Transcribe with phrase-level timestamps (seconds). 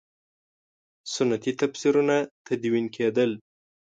[1.13, 2.17] سنتي تفسیرونه
[2.47, 3.31] تدوین کېدل.